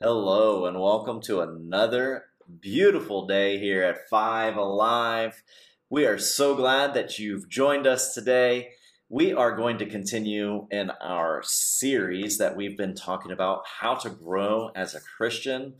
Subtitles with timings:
[0.00, 2.26] Hello, and welcome to another
[2.60, 5.42] beautiful day here at Five Alive.
[5.90, 8.68] We are so glad that you've joined us today.
[9.08, 14.08] We are going to continue in our series that we've been talking about how to
[14.08, 15.74] grow as a Christian.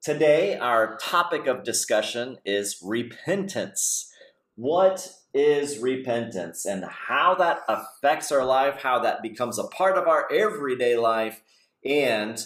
[0.00, 4.12] Today, our topic of discussion is repentance.
[4.54, 10.06] What is repentance and how that affects our life, how that becomes a part of
[10.06, 11.42] our everyday life,
[11.84, 12.40] and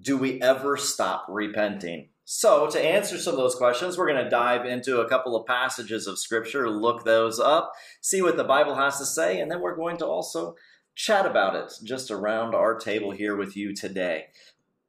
[0.00, 2.08] do we ever stop repenting?
[2.28, 5.46] So, to answer some of those questions, we're going to dive into a couple of
[5.46, 9.60] passages of Scripture, look those up, see what the Bible has to say, and then
[9.60, 10.56] we're going to also
[10.96, 14.26] chat about it just around our table here with you today.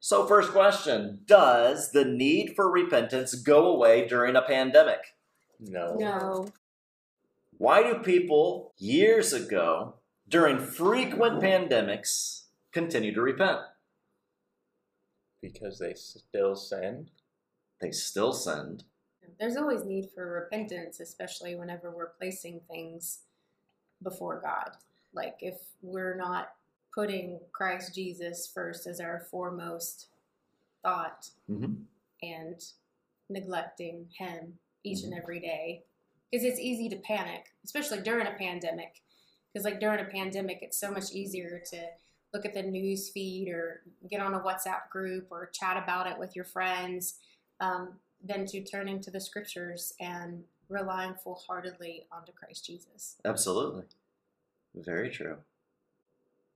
[0.00, 5.14] So, first question Does the need for repentance go away during a pandemic?
[5.60, 5.94] No.
[5.94, 6.48] No.
[7.56, 9.94] Why do people years ago,
[10.28, 13.60] during frequent pandemics, continue to repent?
[15.40, 17.08] Because they still sin.
[17.80, 18.84] They still sinned.
[19.38, 23.20] There's always need for repentance, especially whenever we're placing things
[24.02, 24.70] before God.
[25.12, 26.52] Like if we're not
[26.94, 30.08] putting Christ Jesus first as our foremost
[30.82, 31.74] thought Mm-hmm.
[32.22, 32.64] and
[33.28, 34.54] neglecting Him
[34.84, 35.84] each and every day.
[36.30, 39.02] Because it's easy to panic, especially during a pandemic.
[39.52, 41.78] Because, like, during a pandemic, it's so much easier to
[42.32, 46.18] look at the news feed or get on a WhatsApp group or chat about it
[46.18, 47.14] with your friends
[47.60, 53.16] um, than to turning to the scriptures and relying full heartedly onto Christ Jesus.
[53.24, 53.84] Absolutely.
[54.74, 55.38] Very true.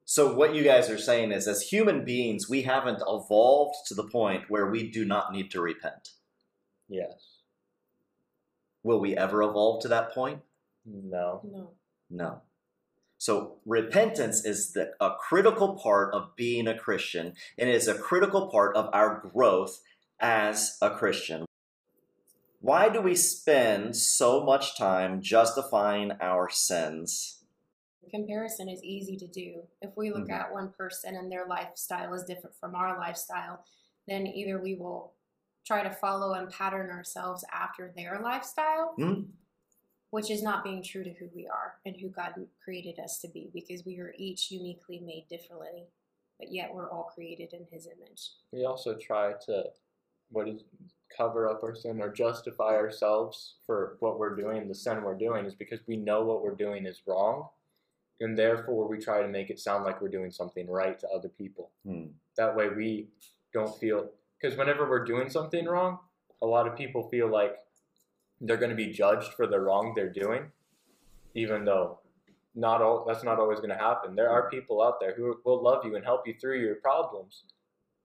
[0.05, 4.03] So, what you guys are saying is, as human beings, we haven't evolved to the
[4.03, 6.11] point where we do not need to repent.
[6.89, 7.39] Yes.
[8.83, 10.41] Will we ever evolve to that point?
[10.85, 11.41] No.
[11.45, 11.71] No.
[12.11, 12.43] No.
[13.23, 17.95] So, repentance is the, a critical part of being a Christian, and it is a
[17.95, 19.81] critical part of our growth
[20.19, 21.47] as a Christian.
[22.59, 27.45] Why do we spend so much time justifying our sins?
[28.11, 29.69] Comparison is easy to do.
[29.81, 30.41] If we look Mhm.
[30.41, 33.65] at one person and their lifestyle is different from our lifestyle,
[34.09, 35.15] then either we will
[35.65, 39.31] try to follow and pattern ourselves after their lifestyle, Hmm?
[40.13, 43.29] Which is not being true to who we are and who God created us to
[43.29, 45.87] be because we are each uniquely made differently,
[46.39, 48.33] but yet we're all created in His image.
[48.53, 49.65] We also try to
[50.29, 50.65] what is
[51.17, 55.47] cover up our sin or justify ourselves for what we're doing, the sin we're doing,
[55.47, 57.49] is because we know what we're doing is wrong.
[58.21, 61.31] And therefore we try to make it sound like we're doing something right to other
[61.31, 61.71] people.
[61.87, 62.09] Hmm.
[62.37, 63.09] That way we
[63.55, 66.01] don't feel because whenever we're doing something wrong,
[66.43, 67.57] a lot of people feel like
[68.43, 70.51] they're going to be judged for the wrong they're doing,
[71.35, 72.01] even though
[72.55, 74.15] not all that's not always going to happen.
[74.15, 77.45] There are people out there who will love you and help you through your problems,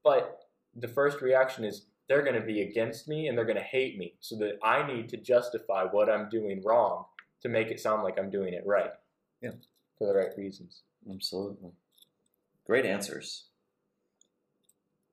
[0.04, 0.44] but
[0.76, 3.98] the first reaction is they're going to be against me and they're going to hate
[3.98, 7.06] me, so that I need to justify what I'm doing wrong
[7.42, 8.92] to make it sound like I'm doing it right.
[9.42, 9.52] Yeah.
[9.98, 10.84] for the right reasons.
[11.12, 11.72] Absolutely.
[12.66, 13.46] Great answers.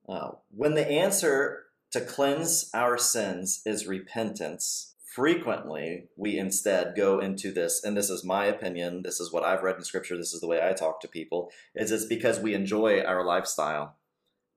[0.07, 7.49] Uh, when the answer to cleanse our sins is repentance, frequently we instead go into
[7.49, 10.41] this, and this is my opinion, this is what I've read in scripture, this is
[10.41, 13.95] the way I talk to people, is it's because we enjoy our lifestyle.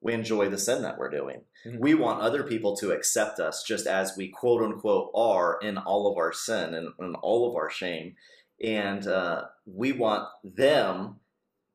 [0.01, 1.43] We enjoy the sin that we're doing.
[1.65, 1.79] Mhm.
[1.79, 6.11] We want other people to accept us just as we quote unquote are in all
[6.11, 8.17] of our sin and, and all of our shame.
[8.63, 11.21] And uh, we want them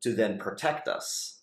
[0.02, 1.42] to then protect us.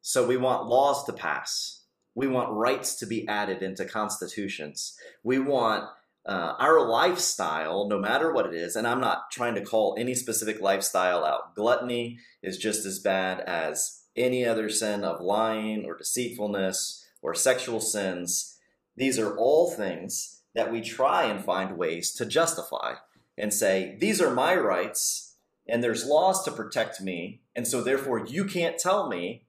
[0.00, 1.84] So we want laws to pass.
[2.14, 4.96] We want rights to be added into constitutions.
[5.22, 5.88] We want
[6.28, 10.14] uh, our lifestyle, no matter what it is, and I'm not trying to call any
[10.14, 11.54] specific lifestyle out.
[11.54, 17.80] Gluttony is just as bad as any other sin of lying or deceitfulness or sexual
[17.80, 18.58] sins.
[18.94, 22.96] These are all things that we try and find ways to justify
[23.38, 28.26] and say, these are my rights, and there's laws to protect me, and so therefore
[28.26, 29.46] you can't tell me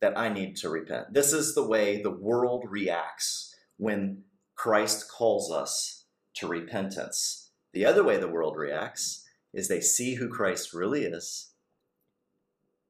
[0.00, 1.14] that I need to repent.
[1.14, 4.22] This is the way the world reacts when
[4.56, 6.04] Christ calls us
[6.34, 7.50] to repentance.
[7.72, 11.50] The other way the world reacts is they see who Christ really is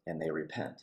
[0.06, 0.82] and they repent.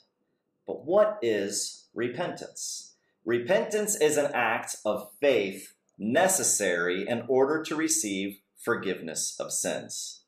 [0.67, 2.95] But what is repentance?
[3.25, 10.23] Repentance is an act of faith necessary in order to receive forgiveness of sins.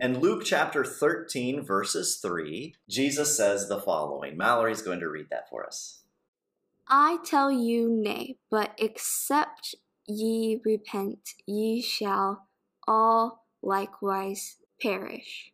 [0.00, 4.36] In Luke chapter 13, verses 3, Jesus says the following.
[4.36, 6.01] Mallory's going to read that for us.
[6.88, 9.74] I tell you nay, but except
[10.06, 12.48] ye repent, ye shall
[12.86, 15.52] all likewise perish.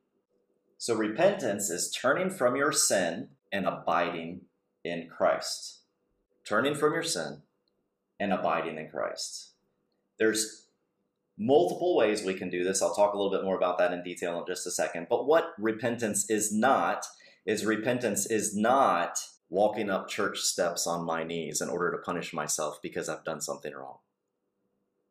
[0.78, 4.42] So, repentance is turning from your sin and abiding
[4.84, 5.80] in Christ.
[6.44, 7.42] turning from your sin
[8.18, 9.52] and abiding in Christ.
[10.18, 10.68] There's
[11.38, 12.80] multiple ways we can do this.
[12.80, 15.08] I'll talk a little bit more about that in detail in just a second.
[15.10, 17.06] But what repentance is not
[17.46, 19.18] is repentance is not
[19.50, 23.40] walking up church steps on my knees in order to punish myself because I've done
[23.40, 23.98] something wrong.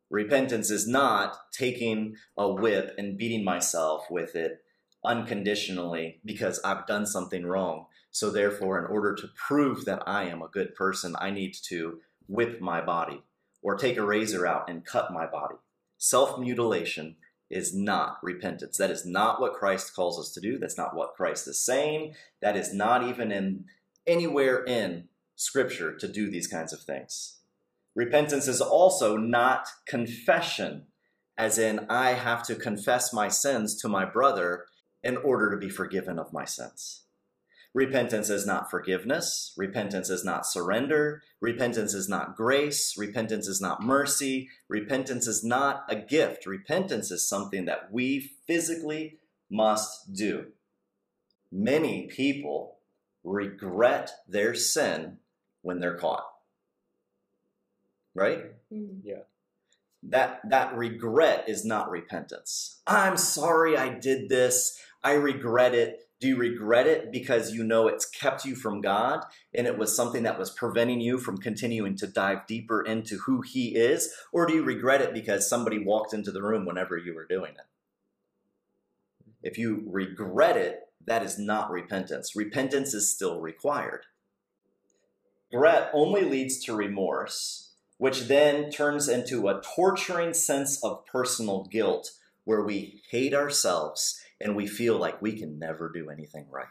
[0.09, 4.61] Repentance is not taking a whip and beating myself with it
[5.03, 7.87] unconditionally because I've done something wrong.
[8.11, 11.99] So, therefore, in order to prove that I am a good person, I need to
[12.27, 13.21] whip my body
[13.61, 15.55] or take a razor out and cut my body.
[15.97, 17.17] Self mutilation
[17.49, 18.77] is not repentance.
[18.77, 20.57] That is not what Christ calls us to do.
[20.57, 22.15] That's not what Christ is saying.
[22.41, 23.65] That is not even in
[24.07, 27.38] anywhere in Scripture to do these kinds of things.
[27.95, 30.88] Repentance is also not confession,
[31.38, 34.65] as in, I have to confess my sins to my brother
[35.04, 37.04] in order to be forgiven of my sins.
[37.74, 39.54] Repentance is not forgiveness.
[39.56, 41.21] Repentance is not surrender.
[41.39, 42.95] Repentance is not grace.
[42.98, 44.50] Repentance is not mercy.
[44.68, 46.48] Repentance is not a gift.
[46.48, 49.18] Repentance is something that we physically
[49.50, 50.48] must do.
[51.51, 52.76] Many people
[53.27, 55.18] regret their sin
[55.62, 56.27] when they're caught.
[58.13, 58.56] Right?
[58.71, 59.25] Mhm.
[60.03, 62.81] That that regret is not repentance.
[62.88, 64.79] I'm sorry I did this.
[65.03, 66.03] I regret it.
[66.19, 69.95] Do you regret it because you know it's kept you from God and it was
[69.95, 74.12] something that was preventing you from continuing to dive deeper into who He is?
[74.31, 77.53] Or do you regret it because somebody walked into the room whenever you were doing
[77.53, 77.65] it?
[79.44, 82.36] If you regret it, that is not repentance.
[82.36, 84.01] Repentance is still required.
[85.51, 92.12] Regret only leads to remorse, which then turns into a torturing sense of personal guilt
[92.44, 96.68] where we hate ourselves and we feel like we can never do anything right.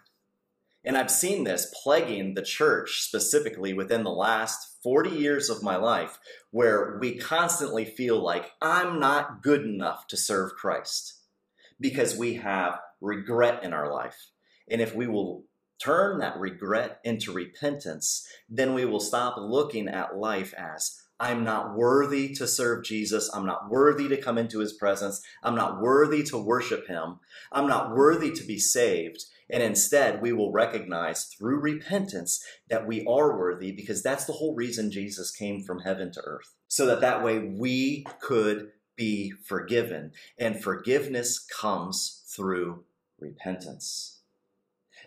[0.84, 5.76] And I've seen this plaguing the church specifically within the last 40 years of my
[5.76, 6.18] life,
[6.52, 11.16] where we constantly feel like I'm not good enough to serve Christ
[11.80, 14.30] because we have regret in our life.
[14.68, 15.44] And if we will
[15.78, 21.74] turn that regret into repentance, then we will stop looking at life as I'm not
[21.74, 23.30] worthy to serve Jesus.
[23.32, 25.22] I'm not worthy to come into his presence.
[25.42, 27.20] I'm not worthy to worship him.
[27.50, 29.24] I'm not worthy to be saved.
[29.48, 34.54] And instead, we will recognize through repentance that we are worthy because that's the whole
[34.54, 36.54] reason Jesus came from heaven to earth.
[36.68, 40.12] So that that way we could be forgiven.
[40.38, 42.84] And forgiveness comes through
[43.18, 44.20] repentance.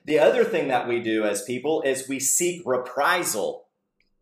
[0.05, 3.65] The other thing that we do as people is we seek reprisal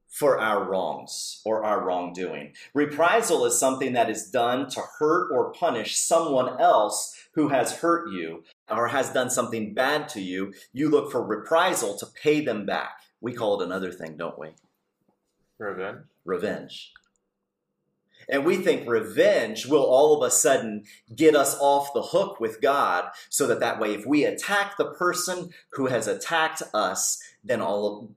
[0.10, 2.54] for our wrongs or our wrongdoing.
[2.74, 8.10] Reprisal is something that is done to hurt or punish someone else who has hurt
[8.10, 10.54] you or has done something bad to you.
[10.74, 13.02] You look for reprisal to pay them back.
[13.22, 14.50] We call it another thing, don't we?
[15.60, 16.00] Revenge.
[16.26, 16.94] Revenge.
[18.30, 20.84] And we think revenge will all of a sudden
[21.16, 24.92] get us off the hook with God so that that way if we attack the
[24.92, 28.10] person who has attacked us, then all of,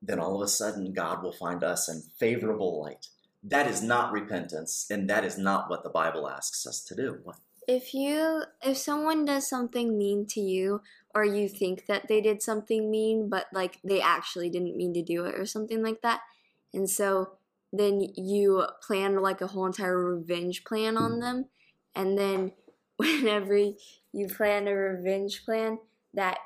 [0.00, 3.06] then all of a sudden God will find us in favorable light.
[3.44, 7.20] That is not repentance, and that is not what the Bible asks us to do.
[7.66, 10.82] If you if someone does something mean to you
[11.14, 15.02] or you think that they did something mean but like they actually didn't mean to
[15.02, 16.20] do it or something like that
[16.72, 17.32] and so
[17.72, 21.46] then you plan like a whole entire revenge plan on them
[21.94, 22.52] and then
[22.96, 25.78] whenever you plan a revenge plan
[26.14, 26.38] that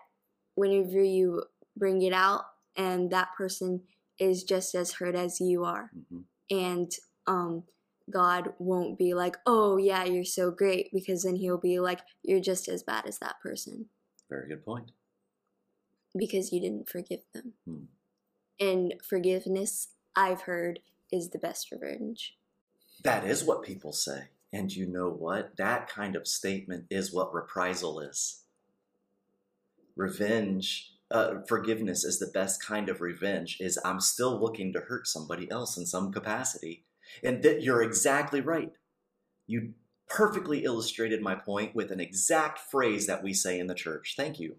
[0.54, 1.42] whenever you
[1.76, 2.42] bring it out
[2.76, 3.82] and that person
[4.18, 6.24] is just as hurt as you are Mhm.
[6.50, 6.92] and
[7.26, 7.64] um
[8.08, 12.38] God won't be like, "Oh yeah, you're so great," because then he'll be like, "You're
[12.38, 13.90] just as bad as that person
[14.30, 14.92] Very good point.
[16.16, 17.84] because you didn't forgive them." Hmm.
[18.60, 20.78] And forgiveness, I've heard,
[21.12, 22.34] is the best revenge.
[23.02, 24.28] That is what people say.
[24.52, 25.56] And you know what?
[25.56, 28.42] That kind of statement is what reprisal is.
[29.96, 33.58] Revenge, uh, forgiveness is the best kind of revenge.
[33.60, 36.84] Is I'm still looking to hurt somebody else in some capacity,
[37.22, 38.72] and that you're exactly right.
[39.46, 39.74] You
[40.08, 44.14] perfectly illustrated my point with an exact phrase that we say in the church.
[44.16, 44.56] Thank you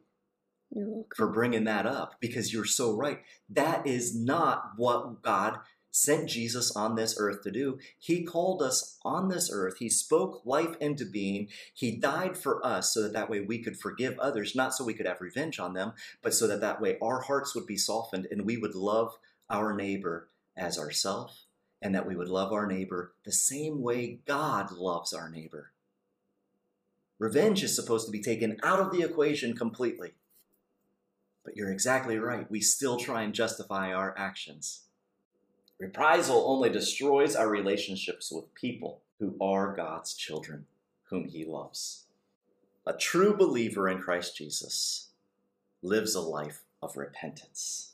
[0.71, 1.09] You're welcome.
[1.15, 3.19] for bringing that up because you're so right.
[3.49, 5.59] That is not what God
[5.91, 7.79] sent Jesus on this earth to do.
[7.97, 9.77] He called us on this earth.
[9.79, 11.47] He spoke life into being.
[11.73, 14.93] He died for us so that that way we could forgive others, not so we
[14.93, 18.27] could have revenge on them, but so that that way our hearts would be softened
[18.29, 19.17] and we would love
[19.49, 21.45] our neighbor as ourself
[21.81, 25.71] and that we would love our neighbor the same way God loves our neighbor.
[27.19, 30.13] Revenge is supposed to be taken out of the equation completely.
[31.43, 32.49] But you're exactly right.
[32.49, 34.86] We still try and justify our actions.
[35.79, 40.65] Reprisal only destroys our relationships with people who are God's children,
[41.09, 42.05] whom He loves.
[42.85, 45.09] A true believer in Christ Jesus
[45.83, 47.93] lives a life of repentance.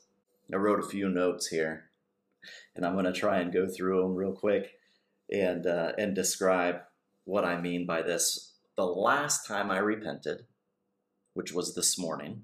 [0.52, 1.90] I wrote a few notes here,
[2.74, 4.78] and I'm going to try and go through them real quick
[5.32, 6.82] and uh, and describe
[7.24, 8.52] what I mean by this.
[8.76, 10.44] The last time I repented,
[11.32, 12.42] which was this morning,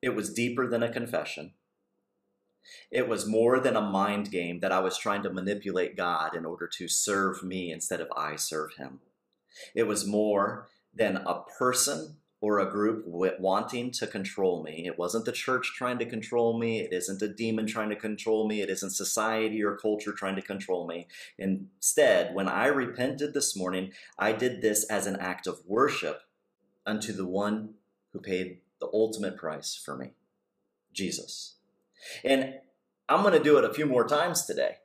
[0.00, 1.52] it was deeper than a confession.
[2.90, 6.44] It was more than a mind game that I was trying to manipulate God in
[6.44, 9.00] order to serve me instead of I serve him.
[9.74, 14.84] It was more than a person or a group wanting to control me.
[14.84, 16.80] It wasn't the church trying to control me.
[16.80, 18.60] It isn't a demon trying to control me.
[18.60, 21.06] It isn't society or culture trying to control me.
[21.38, 26.22] Instead, when I repented this morning, I did this as an act of worship
[26.84, 27.74] unto the one
[28.12, 30.10] who paid the ultimate price for me,
[30.92, 31.54] Jesus.
[32.24, 32.54] And
[33.08, 34.76] I'm going to do it a few more times today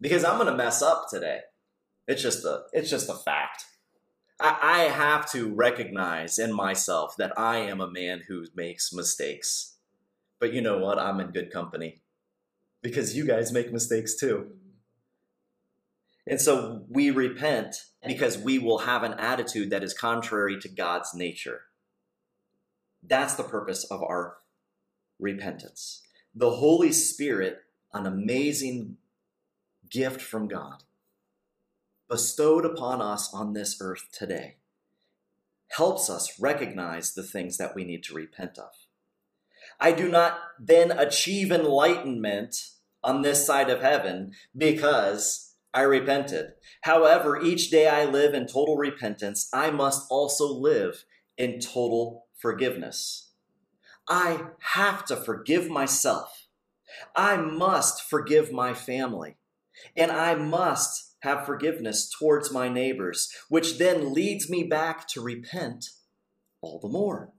[0.00, 1.40] because I'm going to mess up today.
[2.06, 3.64] It's just a it's just a fact.
[4.40, 9.76] I, I have to recognize in myself that I am a man who makes mistakes.
[10.38, 10.98] But you know what?
[10.98, 12.02] I'm in good company
[12.82, 14.52] because you guys make mistakes too.
[16.26, 17.76] And so we repent
[18.06, 21.62] because we will have an attitude that is contrary to God's nature.
[23.02, 24.36] That's the purpose of our
[25.18, 26.02] repentance
[26.38, 28.96] the Holy Spirit, an amazing
[29.90, 30.84] gift from God,
[32.08, 34.58] bestowed upon us on this earth today,
[35.70, 38.70] helps us recognize the things that we need to repent of.
[39.80, 42.70] I do not then achieve enlightenment
[43.02, 46.52] on this side of heaven because I repented.
[46.82, 51.04] However, each day I live in total repentance, I must also live
[51.36, 53.27] in total forgiveness.
[54.08, 56.46] I have to forgive myself.
[57.14, 59.36] I must forgive my family.
[59.96, 65.90] And I must have forgiveness towards my neighbors, which then leads me back to repent
[66.60, 67.32] all the more.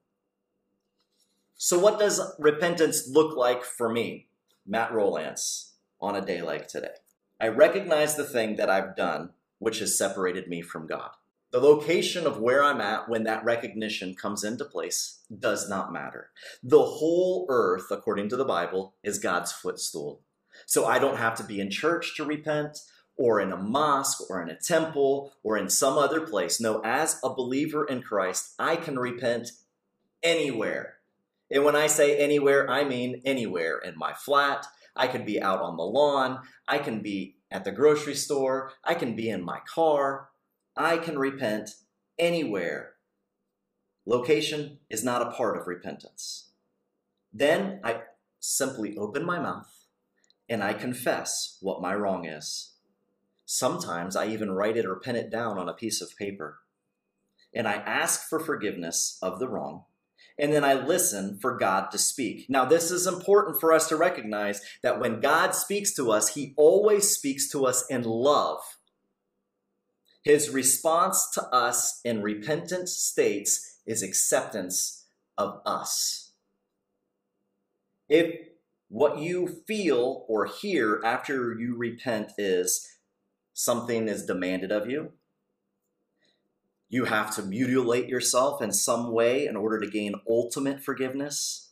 [1.55, 4.27] So, what does repentance look like for me,
[4.65, 6.95] Matt Rolance, on a day like today?
[7.41, 11.11] I recognize the thing that I've done, which has separated me from God.
[11.51, 16.29] The location of where I'm at when that recognition comes into place does not matter.
[16.61, 20.21] The whole earth, according to the Bible, is God's footstool.
[20.67, 22.77] So I don't have to be in church to repent,
[23.17, 26.61] or in a mosque, or in a temple, or in some other place.
[26.61, 29.51] No, as a believer in Christ, I can repent
[30.21, 30.97] anywhere.
[31.51, 34.67] And when I say anywhere, I mean anywhere in my flat.
[34.95, 36.39] I can be out on the lawn.
[36.67, 38.71] I can be at the grocery store.
[38.83, 40.28] I can be in my car.
[40.79, 41.71] I can repent
[42.17, 42.93] anywhere.
[44.05, 46.51] Location is not a part of repentance.
[47.33, 48.03] Then I
[48.39, 49.87] simply open my mouth
[50.47, 52.75] and I confess what my wrong is.
[53.45, 56.59] Sometimes I even write it or pen it down on a piece of paper.
[57.53, 59.83] And I ask for forgiveness of the wrong.
[60.37, 62.45] And then I listen for God to speak.
[62.47, 66.53] Now, this is important for us to recognize that when God speaks to us, He
[66.55, 68.61] always speaks to us in love
[70.21, 75.05] his response to us in repentant states is acceptance
[75.37, 76.31] of us.
[78.07, 78.35] If
[78.89, 82.87] what you feel or hear after you repent is
[83.53, 85.13] something is demanded of you,
[86.89, 91.69] you have to mutilate yourself in some way in order to gain ultimate forgiveness.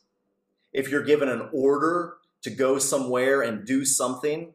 [0.72, 4.54] If you're given an order to go somewhere and do something,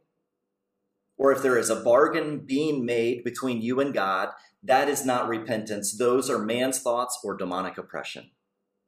[1.24, 5.30] or if there is a bargain being made between you and God, that is not
[5.30, 5.98] repentance.
[5.98, 8.32] Those are man's thoughts or demonic oppression.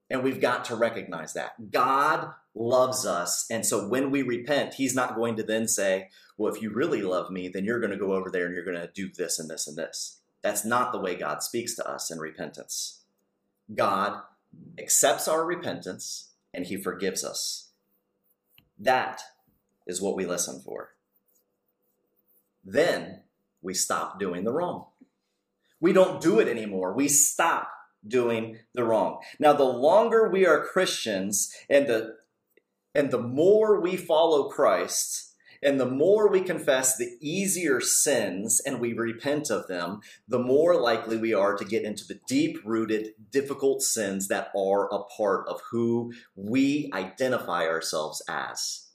[0.09, 1.71] And we've got to recognize that.
[1.71, 3.45] God loves us.
[3.49, 7.01] And so when we repent, He's not going to then say, Well, if you really
[7.01, 9.39] love me, then you're going to go over there and you're going to do this
[9.39, 10.19] and this and this.
[10.43, 13.03] That's not the way God speaks to us in repentance.
[13.73, 14.21] God
[14.77, 17.69] accepts our repentance and He forgives us.
[18.77, 19.21] That
[19.87, 20.94] is what we listen for
[22.65, 23.21] then
[23.61, 24.87] we stop doing the wrong.
[25.79, 26.93] We don't do it anymore.
[26.93, 27.69] We stop
[28.05, 29.19] doing the wrong.
[29.39, 32.15] Now, the longer we are Christians and the
[32.93, 38.79] and the more we follow Christ, and the more we confess the easier sins and
[38.79, 43.09] we repent of them, the more likely we are to get into the deep rooted,
[43.31, 48.87] difficult sins that are a part of who we identify ourselves as.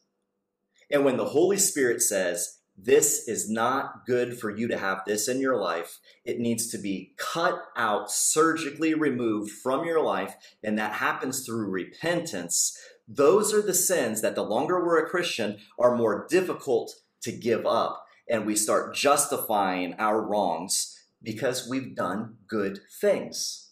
[0.91, 5.29] And when the Holy Spirit says, this is not good for you to have this
[5.29, 5.99] in your life.
[6.25, 11.71] It needs to be cut out, surgically removed from your life, and that happens through
[11.71, 12.77] repentance.
[13.13, 17.67] those are the sins that the longer we're a Christian are more difficult to give
[17.67, 18.07] up.
[18.29, 23.70] And we start justifying our wrongs because we've done good things.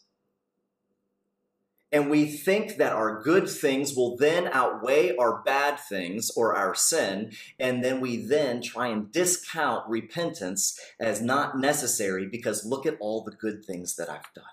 [1.91, 6.75] And we think that our good things will then outweigh our bad things or our
[6.75, 7.33] sin.
[7.59, 13.25] And then we then try and discount repentance as not necessary because look at all
[13.25, 14.45] the good things that I've done.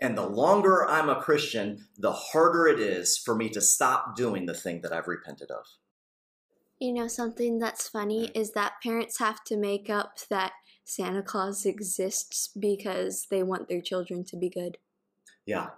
[0.00, 4.46] And the longer I'm a Christian, the harder it is for me to stop doing
[4.46, 5.64] the thing that I've repented of.
[6.80, 10.52] You know, something that's funny is that parents have to make up that
[10.84, 14.78] Santa Claus exists because they want their children to be good.
[15.46, 15.68] Yeah,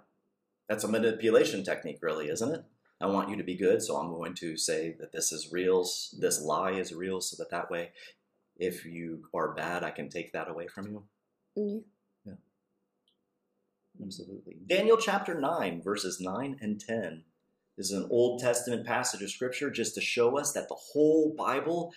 [0.67, 2.63] that's a manipulation technique, really, isn't it?
[3.01, 5.85] I want you to be good, so I'm going to say that this is real,
[6.19, 7.91] this lie is real, so that that way,
[8.55, 11.03] if you are bad, I can take that away from you.
[11.57, 11.83] Mm.
[12.25, 12.33] Yeah.
[14.01, 14.57] Absolutely.
[14.65, 17.23] Daniel chapter 9, verses 9 and 10
[17.77, 21.93] is an Old Testament passage of Scripture just to show us that the whole Bible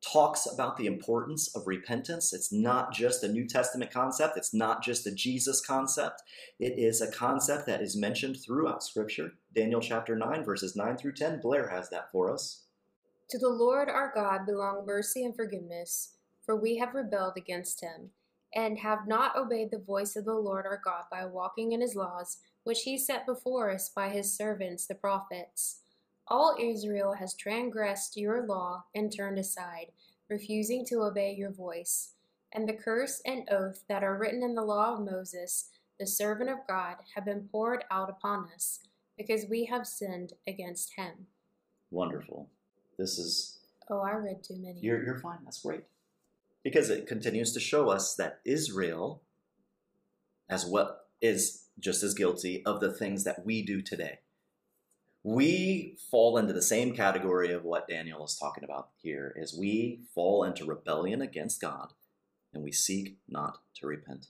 [0.00, 2.32] talks about the importance of repentance.
[2.32, 6.22] It's not just a New Testament concept, it's not just a Jesus concept.
[6.58, 9.32] It is a concept that is mentioned throughout Scripture.
[9.54, 11.40] Daniel chapter 9, verses 9 through 10.
[11.40, 12.64] Blair has that for us.
[13.30, 16.14] To the Lord our God belong mercy and forgiveness,
[16.44, 18.10] for we have rebelled against him,
[18.54, 21.94] and have not obeyed the voice of the Lord our God by walking in his
[21.94, 25.80] laws, which he set before us by his servants the prophets.
[26.30, 29.86] All Israel has transgressed your law and turned aside,
[30.28, 32.12] refusing to obey your voice.
[32.52, 36.50] And the curse and oath that are written in the law of Moses, the servant
[36.50, 38.80] of God, have been poured out upon us,
[39.16, 41.28] because we have sinned against him.
[41.90, 42.50] Wonderful.
[42.98, 43.58] This is.
[43.90, 44.80] Oh, I read too many.
[44.80, 45.38] You're, you're fine.
[45.44, 45.84] That's great.
[46.62, 49.22] Because it continues to show us that Israel,
[50.50, 54.18] as well, is just as guilty of the things that we do today
[55.28, 60.00] we fall into the same category of what Daniel is talking about here is we
[60.14, 61.92] fall into rebellion against God
[62.54, 64.28] and we seek not to repent.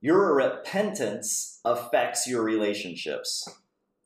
[0.00, 3.48] Your repentance affects your relationships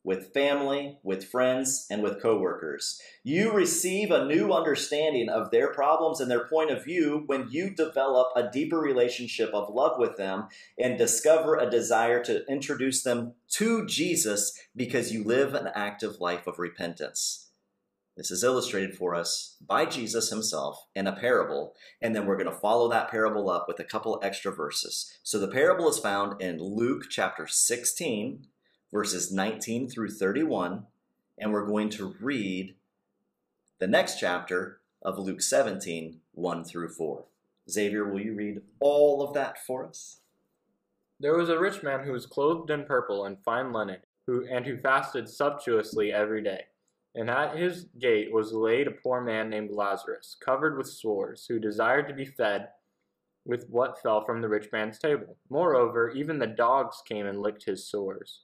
[0.05, 3.01] with family, with friends, and with coworkers.
[3.23, 7.71] You receive a new understanding of their problems and their point of view when you
[7.71, 13.33] develop a deeper relationship of love with them and discover a desire to introduce them
[13.49, 17.45] to Jesus because you live an active life of repentance.
[18.15, 22.49] This is illustrated for us by Jesus himself in a parable, and then we're going
[22.49, 25.17] to follow that parable up with a couple extra verses.
[25.21, 28.47] So the parable is found in Luke chapter 16,
[28.95, 30.85] verses 19 through 31,
[31.37, 32.73] and we're going to read
[33.77, 37.25] the next chapter of Luke 17, 1 through 4.
[37.69, 40.21] Xavier, will you read all of that for us?
[41.19, 44.65] There was a rich man who was clothed in purple and fine linen, who and
[44.65, 46.61] who fasted sumptuously every day.
[47.13, 51.59] And at his gate was laid a poor man named Lazarus, covered with sores, who
[51.59, 52.69] desired to be fed
[53.43, 55.35] with what fell from the rich man's table.
[55.49, 58.43] Moreover, even the dogs came and licked his sores.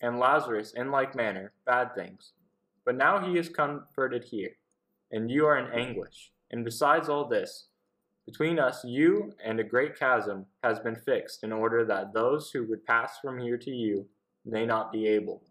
[0.00, 2.32] and Lazarus in like manner bad things.
[2.84, 4.56] But now he is comforted here,
[5.10, 6.30] and you are in anguish.
[6.50, 7.68] And besides all this,
[8.26, 12.64] between us you and a great chasm has been fixed in order that those who
[12.66, 14.06] would pass from here to you
[14.44, 15.42] may not be able,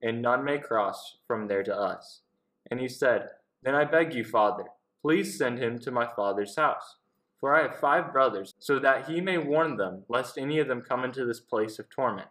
[0.00, 2.22] and none may cross from there to us.
[2.70, 3.28] And he said,
[3.62, 4.64] Then I beg you, Father,
[5.00, 6.96] please send him to my father's house.
[7.40, 10.80] For I have five brothers, so that he may warn them, lest any of them
[10.80, 12.28] come into this place of torment.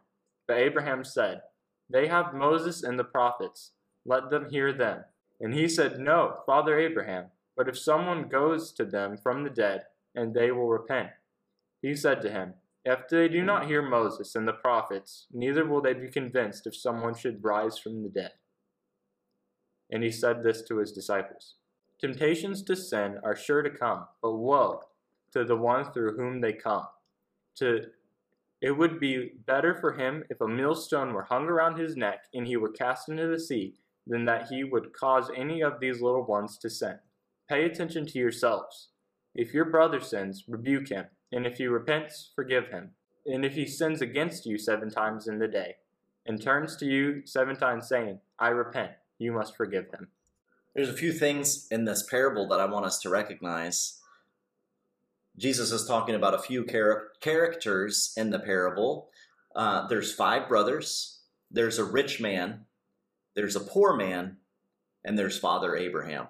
[0.48, 1.42] But Abraham said,
[1.90, 3.72] They have Moses and the prophets.
[4.06, 5.06] Let them hear them.
[5.40, 9.84] And he said, No, Father Abraham, but if someone goes to them from the dead,
[10.16, 11.10] and they will repent.
[11.82, 15.82] He said to him, If they do not hear Moses and the prophets, neither will
[15.82, 18.34] they be convinced if someone should rise from the dead.
[19.90, 21.56] And he said this to his disciples
[22.00, 24.82] Temptations to sin are sure to come, but woe
[25.34, 26.88] to the one through whom they come.
[27.58, 27.86] To
[28.62, 32.46] it would be better for him if a millstone were hung around his neck and
[32.46, 33.74] he were cast into the sea
[34.06, 37.00] than that he would cause any of these little ones to sin.
[37.50, 38.90] Pay attention to yourselves.
[39.34, 42.92] If your brother sins, rebuke him, and if he repents, forgive him.
[43.26, 45.76] And if he sins against you seven times in the day,
[46.26, 50.10] and turns to you seven times, saying, I repent, you must forgive him.
[50.76, 54.01] There's a few things in this parable that I want us to recognize.
[55.42, 59.10] Jesus is talking about a few char- characters in the parable.
[59.56, 62.66] Uh, there's five brothers, there's a rich man,
[63.36, 64.38] there's a poor man,
[65.04, 66.28] and there's Father Abraham.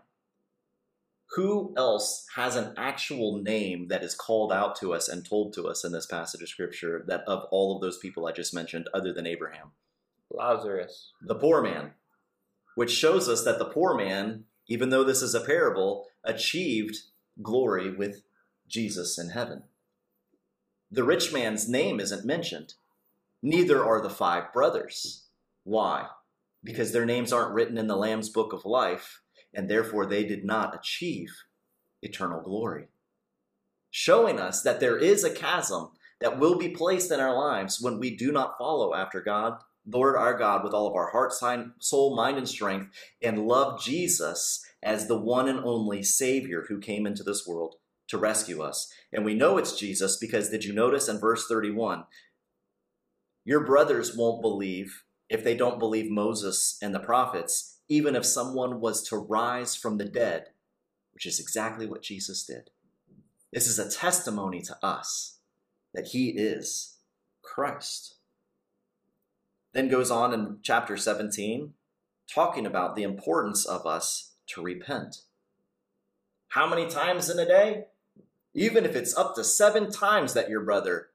[1.35, 5.67] Who else has an actual name that is called out to us and told to
[5.67, 8.87] us in this passage of scripture that of all of those people I just mentioned,
[8.93, 9.71] other than Abraham?
[10.29, 11.11] Lazarus.
[11.21, 11.91] The poor man,
[12.75, 16.97] which shows us that the poor man, even though this is a parable, achieved
[17.41, 18.23] glory with
[18.71, 19.63] Jesus in heaven.
[20.89, 22.73] The rich man's name isn't mentioned.
[23.41, 25.23] Neither are the five brothers.
[25.63, 26.07] Why?
[26.63, 29.21] Because their names aren't written in the Lamb's book of life,
[29.53, 31.43] and therefore they did not achieve
[32.01, 32.87] eternal glory.
[33.89, 37.99] Showing us that there is a chasm that will be placed in our lives when
[37.99, 41.33] we do not follow after God, Lord our God, with all of our heart,
[41.79, 47.07] soul, mind, and strength, and love Jesus as the one and only Savior who came
[47.07, 47.75] into this world
[48.11, 48.93] to rescue us.
[49.11, 52.03] And we know it's Jesus because did you notice in verse 31?
[53.43, 58.81] Your brothers won't believe if they don't believe Moses and the prophets, even if someone
[58.81, 60.47] was to rise from the dead,
[61.13, 62.69] which is exactly what Jesus did.
[63.53, 65.39] This is a testimony to us
[65.93, 66.97] that he is
[67.41, 68.15] Christ.
[69.73, 71.73] Then goes on in chapter 17,
[72.33, 75.21] talking about the importance of us to repent.
[76.49, 77.85] How many times in a day?
[78.53, 81.09] Even if it's up to seven times that your brother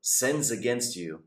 [0.00, 1.24] sins against you,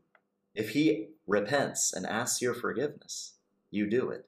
[0.54, 3.34] if he repents and asks your forgiveness,
[3.70, 4.26] you do it.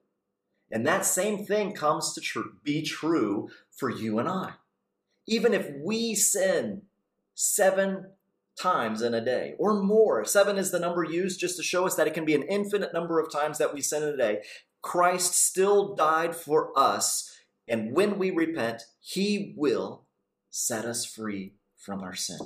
[0.70, 4.55] And that same thing comes to tr- be true for you and I.
[5.27, 6.83] Even if we sin
[7.35, 8.12] seven
[8.61, 11.94] times in a day or more, seven is the number used just to show us
[11.94, 14.42] that it can be an infinite number of times that we sin in a day,
[14.83, 17.33] Christ still died for us.
[17.68, 20.06] And when we repent, he will
[20.57, 22.38] set us free from our sin.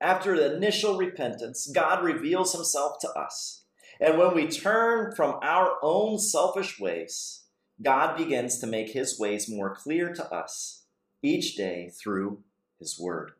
[0.00, 3.64] After the initial repentance, God reveals himself to us.
[4.00, 7.42] And when we turn from our own selfish ways,
[7.82, 10.84] God begins to make his ways more clear to us
[11.22, 12.42] each day through
[12.78, 13.32] his word.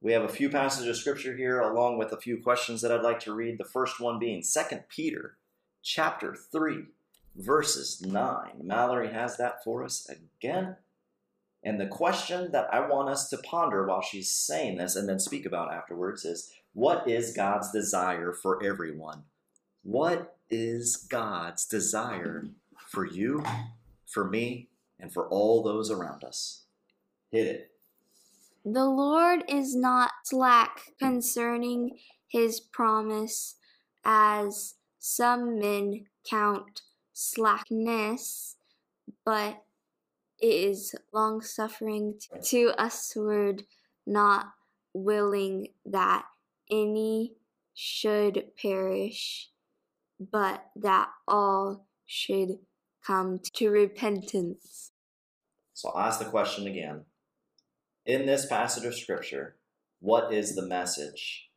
[0.00, 3.02] We have a few passages of scripture here along with a few questions that I'd
[3.02, 3.58] like to read.
[3.58, 5.36] The first one being 2 Peter
[5.82, 6.84] chapter 3
[7.36, 8.62] verses 9.
[8.62, 10.76] Mallory has that for us again.
[11.64, 15.18] And the question that I want us to ponder while she's saying this and then
[15.18, 19.24] speak about afterwards is what is God's desire for everyone?
[19.82, 22.46] What is God's desire
[22.86, 23.44] for you,
[24.06, 24.68] for me,
[25.00, 26.62] and for all those around us?
[27.30, 27.70] Hit it.
[28.64, 33.56] The Lord is not slack concerning his promise,
[34.04, 38.56] as some men count slackness,
[39.24, 39.64] but
[40.40, 43.64] is long suffering to usward,
[44.06, 44.46] not
[44.92, 46.24] willing that
[46.70, 47.34] any
[47.74, 49.50] should perish,
[50.20, 52.58] but that all should
[53.06, 54.90] come to repentance.
[55.74, 57.04] So I'll ask the question again.
[58.04, 59.56] In this passage of Scripture,
[60.00, 61.50] what is the message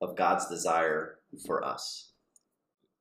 [0.00, 2.12] of God's desire for us?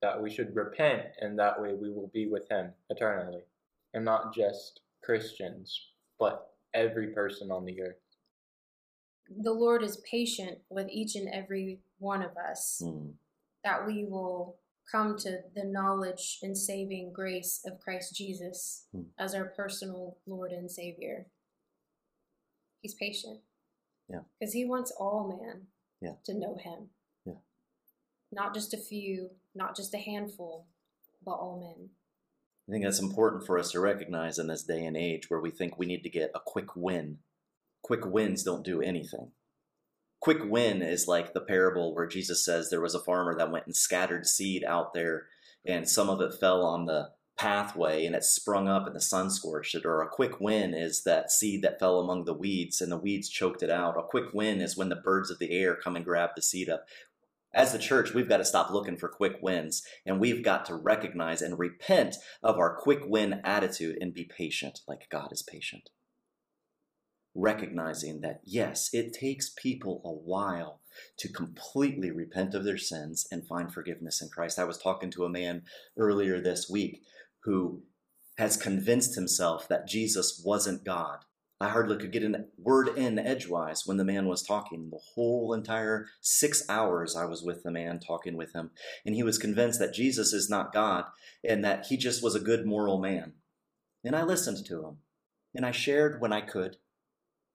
[0.01, 3.41] That we should repent, and that way we will be with Him eternally.
[3.93, 5.89] And not just Christians,
[6.19, 7.97] but every person on the earth.
[9.29, 13.11] The Lord is patient with each and every one of us, Hmm.
[13.63, 14.57] that we will
[14.91, 19.03] come to the knowledge and saving grace of Christ Jesus Hmm.
[19.17, 21.25] as our personal Lord and Savior.
[22.81, 23.41] He's patient.
[24.07, 24.21] Yeah.
[24.39, 25.67] Because he wants all man
[26.01, 26.15] Yeah.
[26.25, 26.91] to know him.
[27.25, 27.39] Yeah.
[28.31, 30.67] Not just a few, not just a handful,
[31.23, 31.95] but all men.
[32.67, 35.51] I think that's important for us to recognize in this day and age where we
[35.51, 37.19] think we need to get a quick win.
[37.83, 39.31] Quick wins don't do anything.
[40.19, 43.67] Quick win is like the parable where Jesus says there was a farmer that went
[43.67, 45.27] and scattered seed out there,
[45.63, 49.29] and some of it fell on the pathway and it sprung up and the sun
[49.29, 49.85] scorched it.
[49.85, 53.29] Or a quick win is that seed that fell among the weeds and the weeds
[53.29, 53.97] choked it out.
[53.97, 56.69] A quick win is when the birds of the air come and grab the seed
[56.69, 56.85] up
[57.55, 60.75] as the church, we've got to stop looking for quick wins and we've got to
[60.75, 65.89] recognize and repent of our quick win attitude and be patient like God is patient.
[67.33, 70.81] Recognizing that, yes, it takes people a while
[71.17, 74.59] to completely repent of their sins and find forgiveness in Christ.
[74.59, 75.63] I was talking to a man
[75.97, 77.01] earlier this week
[77.43, 77.83] who
[78.37, 81.19] has convinced himself that Jesus wasn't God
[81.59, 84.89] I hardly could get a word in edgewise when the man was talking.
[84.89, 88.71] The whole entire six hours I was with the man, talking with him,
[89.05, 91.05] and he was convinced that Jesus is not God
[91.47, 93.33] and that he just was a good moral man.
[94.03, 94.97] And I listened to him,
[95.55, 96.77] and I shared when I could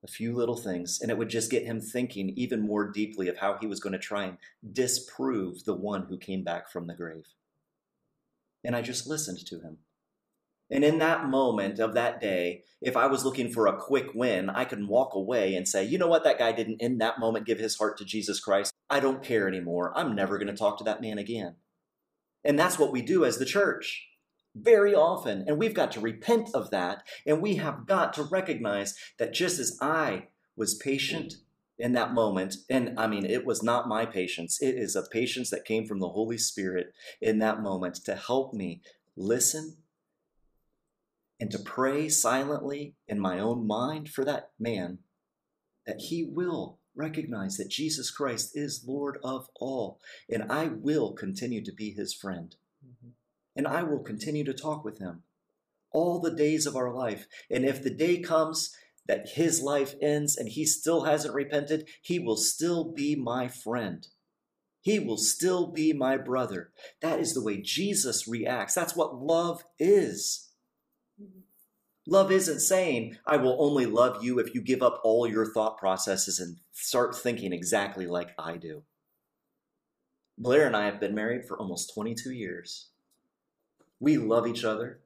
[0.02, 3.36] a few little things, and it would just get him thinking even more deeply of
[3.36, 4.38] how he was going to try and
[4.72, 7.26] disprove the one who came back from the grave.
[8.64, 9.78] And I just listened to him.
[10.70, 14.48] And in that moment of that day, if I was looking for a quick win,
[14.48, 17.46] I could walk away and say, you know what, that guy didn't in that moment
[17.46, 18.72] give his heart to Jesus Christ.
[18.88, 19.92] I don't care anymore.
[19.96, 21.56] I'm never going to talk to that man again.
[22.44, 24.06] And that's what we do as the church
[24.54, 25.44] very often.
[25.46, 27.02] And we've got to repent of that.
[27.26, 31.34] And we have got to recognize that just as I was patient
[31.78, 35.50] in that moment, and I mean, it was not my patience, it is a patience
[35.50, 38.82] that came from the Holy Spirit in that moment to help me
[39.16, 39.76] listen
[41.40, 44.98] and to pray silently in my own mind for that man,
[45.86, 49.98] that he will recognize that Jesus Christ is Lord of all,
[50.28, 52.54] and I will continue to be his friend.
[52.86, 53.08] Mm-hmm.
[53.56, 55.22] And I will continue to talk with him
[55.92, 57.26] all the days of our life.
[57.50, 58.74] And if the day comes
[59.06, 64.06] that his life ends and he still hasn't repented, he will still be my friend.
[64.82, 66.70] He will still be my brother.
[67.02, 68.74] That is the way Jesus reacts.
[68.74, 70.49] That's what love is.
[72.06, 75.76] Love isn't saying, I will only love you if you give up all your thought
[75.78, 78.82] processes and start thinking exactly like I do.
[80.38, 82.88] Blair and I have been married for almost 22 years.
[84.00, 85.00] We love each other.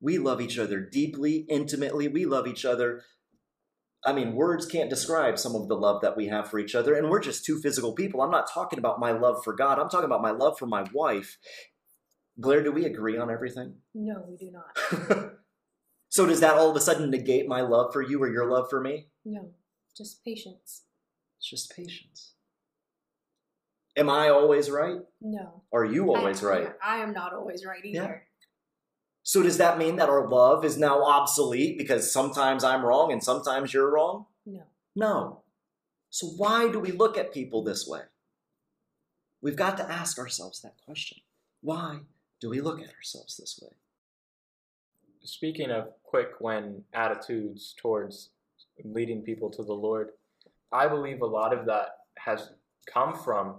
[0.00, 2.08] We love each other deeply, intimately.
[2.08, 3.02] We love each other.
[4.04, 6.94] I mean, words can't describe some of the love that we have for each other.
[6.94, 8.20] And we're just two physical people.
[8.20, 10.84] I'm not talking about my love for God, I'm talking about my love for my
[10.92, 11.38] wife.
[12.36, 13.76] Blair, do we agree on everything?
[13.94, 15.34] No, we do not.
[16.14, 18.70] So does that all of a sudden negate my love for you or your love
[18.70, 19.08] for me?
[19.24, 19.50] No,
[19.96, 20.82] just patience.
[21.38, 22.34] It's just patience.
[23.96, 25.00] Am I always right?
[25.20, 25.62] No.
[25.72, 26.72] Are you always I, right?
[26.80, 27.98] I am not always right either.
[27.98, 28.46] Yeah.
[29.24, 33.20] So does that mean that our love is now obsolete because sometimes I'm wrong and
[33.20, 34.26] sometimes you're wrong?
[34.46, 34.62] No.
[34.94, 35.42] No.
[36.10, 38.02] So why do we look at people this way?
[39.42, 41.18] We've got to ask ourselves that question.
[41.60, 42.02] Why
[42.40, 43.72] do we look at ourselves this way?
[45.24, 48.30] Speaking of quick when attitudes towards
[48.84, 50.10] leading people to the Lord,
[50.72, 52.50] I believe a lot of that has
[52.92, 53.56] come from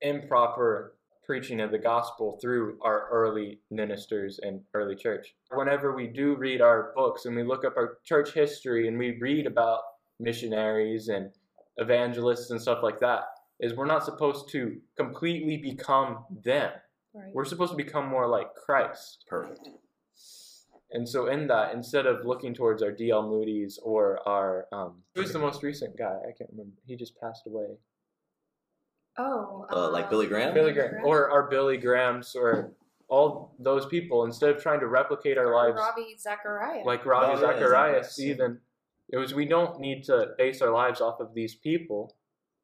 [0.00, 5.34] improper preaching of the gospel through our early ministers and early church.
[5.50, 9.18] Whenever we do read our books and we look up our church history and we
[9.20, 9.80] read about
[10.20, 11.30] missionaries and
[11.78, 13.24] evangelists and stuff like that,
[13.58, 16.70] is we're not supposed to completely become them.
[17.12, 17.32] Right.
[17.32, 19.24] We're supposed to become more like Christ.
[19.28, 19.68] Perfect.
[20.96, 23.28] And so in that, instead of looking towards our D.L.
[23.28, 26.16] Moody's or our um, who's the most recent guy?
[26.26, 26.72] I can't remember.
[26.86, 27.76] He just passed away.
[29.18, 30.54] Oh, uh, like Billy Graham.
[30.54, 32.72] Billy Graham, or our Billy Grahams, or
[33.08, 34.24] all those people.
[34.24, 38.58] Instead of trying to replicate our lives, Ravi Zacharias, like Ravi oh, Zacharias, yeah, even
[39.10, 39.34] it was.
[39.34, 42.16] We don't need to base our lives off of these people.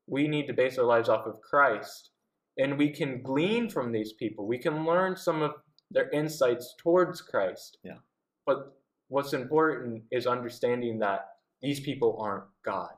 [0.06, 2.12] We need to base our lives off of Christ,
[2.56, 4.46] and we can glean from these people.
[4.46, 5.52] We can learn some of
[5.90, 7.76] their insights towards Christ.
[7.84, 7.98] Yeah.
[8.46, 8.76] But
[9.08, 11.28] what's important is understanding that
[11.60, 12.92] these people aren't God.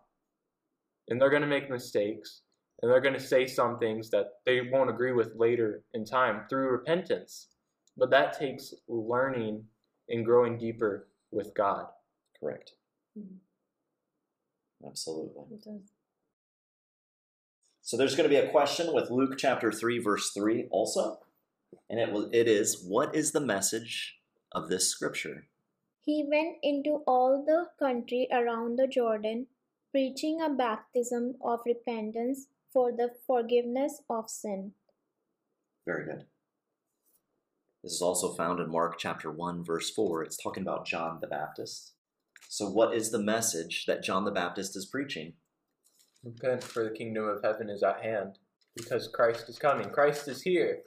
[1.08, 2.42] And they're going to make mistakes
[2.82, 6.42] and they're going to say some things that they won't agree with later in time
[6.48, 7.48] through repentance.
[7.96, 9.64] But that takes learning
[10.08, 11.86] and growing deeper with God.
[12.40, 12.72] Correct.
[13.18, 13.36] Mm-hmm.
[14.86, 15.44] Absolutely.
[17.80, 21.20] So there's going to be a question with Luke chapter 3 verse 3 also.
[21.88, 24.16] And it will it is what is the message
[24.54, 25.46] of this scripture.
[26.04, 29.46] He went into all the country around the Jordan,
[29.90, 34.72] preaching a baptism of repentance for the forgiveness of sin.
[35.86, 36.24] Very good.
[37.82, 40.24] This is also found in Mark chapter 1, verse 4.
[40.24, 41.92] It's talking about John the Baptist.
[42.48, 45.34] So, what is the message that John the Baptist is preaching?
[46.22, 48.38] Repent, for the kingdom of heaven is at hand,
[48.74, 49.90] because Christ is coming.
[49.90, 50.78] Christ is here.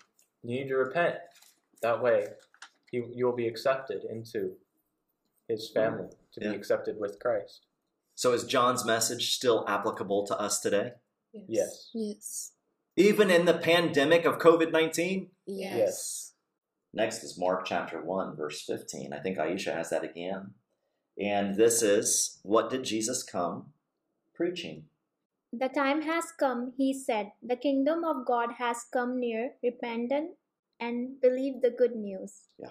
[0.44, 1.16] You need to repent.
[1.82, 2.28] That way,
[2.92, 4.54] you, you'll be accepted into
[5.48, 5.74] his mm.
[5.74, 6.52] family to yeah.
[6.52, 7.66] be accepted with Christ.
[8.16, 10.94] So is John's message still applicable to us today?
[11.34, 11.92] Yes.
[11.94, 12.52] Yes.
[12.96, 15.30] Even in the pandemic of COVID 19?
[15.46, 15.76] Yes.
[15.78, 16.34] yes.
[16.94, 19.14] Next is Mark chapter 1, verse 15.
[19.14, 20.56] I think Aisha has that again.
[21.22, 23.68] And this is what did Jesus come
[24.34, 24.86] preaching?
[25.54, 27.32] The time has come, he said.
[27.42, 29.52] The kingdom of God has come near.
[29.64, 30.30] Repent and
[30.80, 32.48] believe the good news.
[32.58, 32.70] Yeah.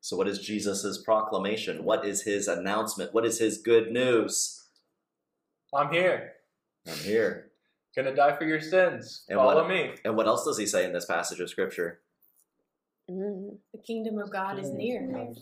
[0.00, 1.84] So, what is Jesus' proclamation?
[1.84, 3.12] What is his announcement?
[3.12, 4.68] What is his good news?
[5.74, 6.32] I'm here.
[6.88, 7.50] I'm here.
[7.94, 9.24] Gonna die for your sins.
[9.28, 9.94] And Follow what- me.
[10.04, 12.00] And what else does he say in this passage of scripture?
[13.10, 13.58] Mm.
[13.72, 15.34] The kingdom of God is near.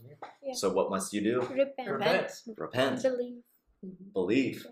[0.42, 0.55] Yeah.
[0.55, 1.40] So, what must you do?
[1.42, 1.88] Repent.
[1.88, 2.33] Repent.
[2.57, 3.42] Repent, Believe.
[4.12, 4.66] Believe.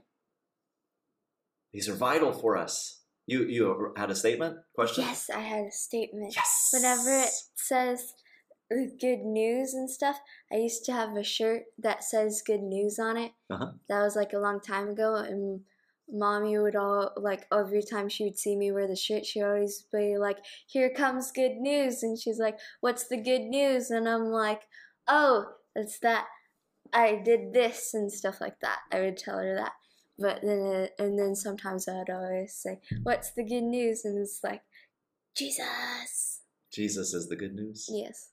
[1.73, 3.03] These are vital for us.
[3.27, 4.59] You you had a statement?
[4.75, 5.05] Question?
[5.05, 6.35] Yes, I had a statement.
[6.35, 6.71] Yes.
[6.73, 8.15] Whenever it says
[8.73, 10.21] uh, good news and stuff,
[10.53, 13.33] I used to have a shirt that says good news on it.
[13.51, 13.73] Uh-huh.
[13.89, 15.63] That was like a long time ago, and
[16.09, 19.83] mommy would all like every time she would see me wear the shirt, she always
[19.93, 24.27] be like, "Here comes good news," and she's like, "What's the good news?" And I'm
[24.27, 24.63] like,
[25.09, 26.27] "Oh, it's that
[26.93, 29.73] I did this and stuff like that." I would tell her that.
[30.19, 34.41] But then, it, and then sometimes I'd always say, "What's the good news?" And it's
[34.43, 34.63] like,
[35.37, 36.41] Jesus.
[36.73, 37.87] Jesus is the good news.
[37.91, 38.31] Yes.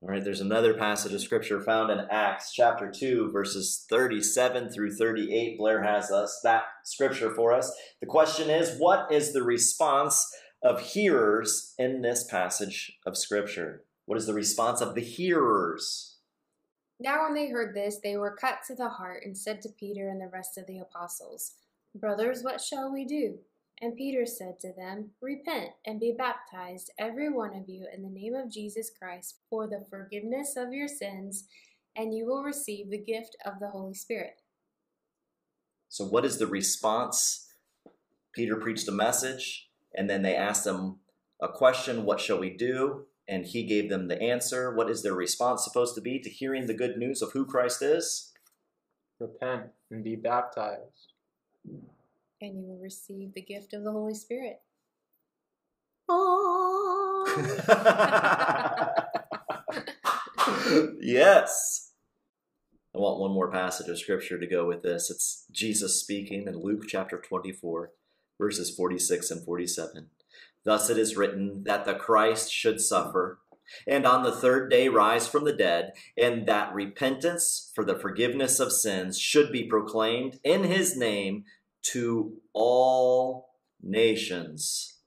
[0.00, 4.94] All right, there's another passage of scripture found in Acts chapter 2, verses 37 through
[4.94, 5.58] 38.
[5.58, 7.74] Blair has us that scripture for us.
[8.00, 10.24] The question is what is the response
[10.62, 13.84] of hearers in this passage of scripture?
[14.04, 16.07] What is the response of the hearers?
[17.00, 20.08] Now, when they heard this, they were cut to the heart and said to Peter
[20.08, 21.52] and the rest of the apostles,
[21.94, 23.38] Brothers, what shall we do?
[23.80, 28.08] And Peter said to them, Repent and be baptized, every one of you, in the
[28.08, 31.44] name of Jesus Christ, for the forgiveness of your sins,
[31.94, 34.40] and you will receive the gift of the Holy Spirit.
[35.88, 37.46] So, what is the response?
[38.32, 40.98] Peter preached a message, and then they asked him
[41.40, 43.06] a question What shall we do?
[43.28, 44.74] And he gave them the answer.
[44.74, 47.82] What is their response supposed to be to hearing the good news of who Christ
[47.82, 48.32] is?
[49.20, 51.12] Repent and be baptized.
[52.40, 54.60] And you will receive the gift of the Holy Spirit.
[56.08, 57.26] Oh.
[61.00, 61.92] yes.
[62.94, 65.10] I want one more passage of scripture to go with this.
[65.10, 67.92] It's Jesus speaking in Luke chapter 24,
[68.38, 70.08] verses 46 and 47.
[70.64, 73.40] Thus it is written that the Christ should suffer
[73.86, 78.60] and on the third day rise from the dead, and that repentance for the forgiveness
[78.60, 81.44] of sins should be proclaimed in his name
[81.82, 83.50] to all
[83.82, 84.98] nations,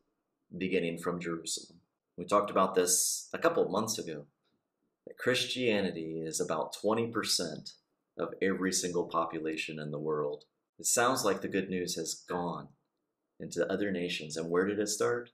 [0.56, 1.80] beginning from Jerusalem.
[2.18, 4.26] We talked about this a couple of months ago
[5.08, 7.74] that Christianity is about 20%
[8.18, 10.46] of every single population in the world.
[10.78, 12.68] It sounds like the good news has gone
[13.40, 14.38] into other nations.
[14.38, 15.32] And where did it start?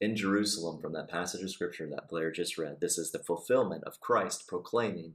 [0.00, 2.80] In Jerusalem, from that passage of scripture that Blair just read.
[2.80, 5.14] This is the fulfillment of Christ proclaiming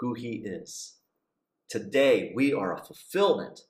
[0.00, 0.96] who he is.
[1.68, 3.60] Today, we are a fulfillment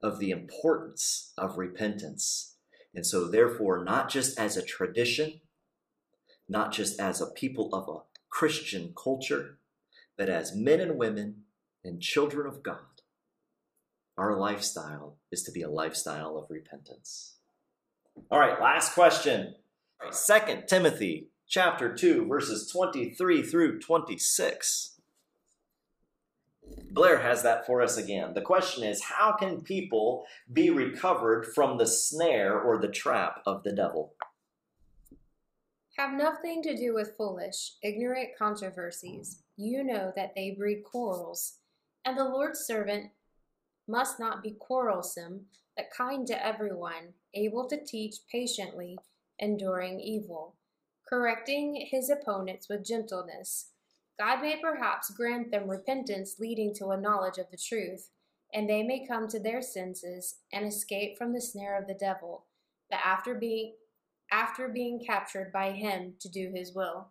[0.00, 2.56] of the importance of repentance.
[2.94, 5.40] And so, therefore, not just as a tradition,
[6.48, 9.58] not just as a people of a Christian culture,
[10.16, 11.42] but as men and women
[11.84, 13.02] and children of God,
[14.16, 17.36] our lifestyle is to be a lifestyle of repentance.
[18.30, 19.56] All right, last question.
[20.10, 25.00] Second Timothy chapter 2 verses 23 through 26.
[26.90, 28.34] Blair has that for us again.
[28.34, 33.62] The question is how can people be recovered from the snare or the trap of
[33.62, 34.14] the devil?
[35.98, 39.42] Have nothing to do with foolish, ignorant controversies.
[39.56, 41.58] You know that they breed quarrels.
[42.04, 43.10] And the Lord's servant
[43.86, 45.42] must not be quarrelsome,
[45.76, 48.98] but kind to everyone, able to teach patiently,
[49.42, 50.54] enduring evil,
[51.06, 53.72] correcting his opponents with gentleness.
[54.18, 58.08] God may perhaps grant them repentance leading to a knowledge of the truth,
[58.54, 62.46] and they may come to their senses and escape from the snare of the devil,
[62.90, 63.74] that after being
[64.30, 67.08] after being captured by him to do his will.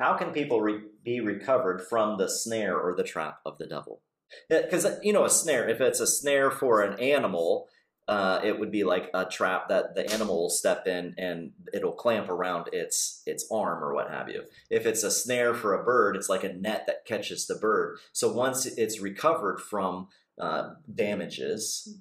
[0.00, 4.02] How can people re- be recovered from the snare or the trap of the devil?
[4.50, 7.68] Eh, because, you know, a snare, if it's a snare for an animal,
[8.10, 11.92] uh, it would be like a trap that the animal will step in and it'll
[11.92, 14.42] clamp around its its arm or what have you.
[14.68, 17.98] If it's a snare for a bird, it's like a net that catches the bird.
[18.12, 20.08] So once it's recovered from
[20.40, 22.00] uh, damages,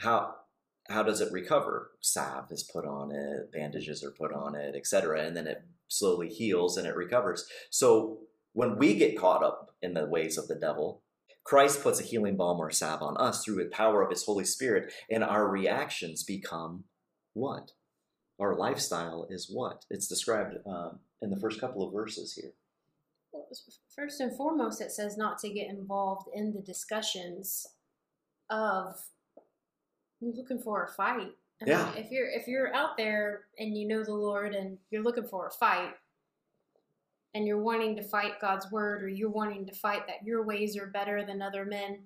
[0.00, 0.34] how
[0.90, 1.92] how does it recover?
[2.02, 6.28] Salve is put on it, bandages are put on it, etc., and then it slowly
[6.28, 7.48] heals and it recovers.
[7.70, 8.18] So
[8.52, 11.00] when we get caught up in the ways of the devil,
[11.46, 14.44] Christ puts a healing balm or salve on us through the power of his Holy
[14.44, 16.84] Spirit, and our reactions become
[17.34, 17.70] what?
[18.40, 19.84] Our lifestyle is what?
[19.88, 22.52] It's described um, in the first couple of verses here.
[23.32, 23.46] Well,
[23.94, 27.66] First and foremost, it says not to get involved in the discussions
[28.50, 28.96] of
[30.20, 31.30] looking for a fight.
[31.62, 31.94] I mean, Yeah.
[31.94, 35.46] if you're if you're out there and you know the Lord and you're looking for
[35.46, 35.94] a fight,
[37.36, 40.74] and you're wanting to fight God's word or you're wanting to fight that your ways
[40.76, 41.98] are better than other men,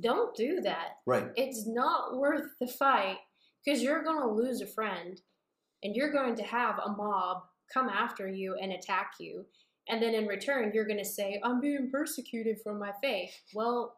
[0.00, 0.96] don't do that.
[1.06, 1.28] Right.
[1.36, 3.18] It's not worth the fight
[3.64, 5.20] because you're going to lose a friend
[5.84, 7.42] and you're going to have a mob
[7.72, 9.46] come after you and attack you.
[9.88, 13.30] And then in return, you're going to say, I'm being persecuted for my faith.
[13.54, 13.94] Well,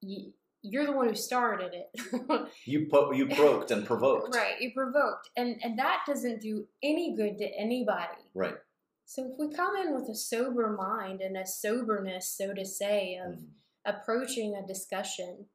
[0.00, 0.28] y-
[0.62, 2.20] you're the one who started it.
[2.64, 4.34] You po- you provoked and provoked.
[4.34, 4.60] right.
[4.60, 5.30] You provoked.
[5.36, 8.22] And, and that doesn't do any good to anybody.
[8.34, 8.54] Right.
[9.06, 13.16] So if we come in with a sober mind and a soberness, so to say,
[13.16, 13.50] of Mhm.
[13.84, 15.48] approaching a discussion,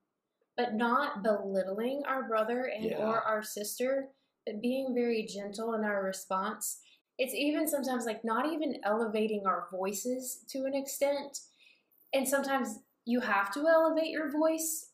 [0.55, 3.05] but not belittling our brother and Yeah.
[3.05, 4.09] or our sister,
[4.45, 6.81] but being very gentle in our response.
[7.17, 11.41] It's even sometimes like not even elevating our voices to an extent.
[12.13, 14.93] And sometimes you have to elevate your voice